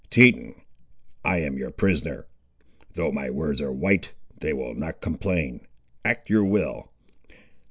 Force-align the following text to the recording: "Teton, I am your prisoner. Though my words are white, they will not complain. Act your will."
"Teton, 0.09 0.55
I 1.23 1.41
am 1.41 1.59
your 1.59 1.69
prisoner. 1.69 2.25
Though 2.95 3.11
my 3.11 3.29
words 3.29 3.61
are 3.61 3.71
white, 3.71 4.13
they 4.39 4.51
will 4.51 4.73
not 4.73 4.99
complain. 4.99 5.67
Act 6.03 6.27
your 6.27 6.43
will." 6.43 6.91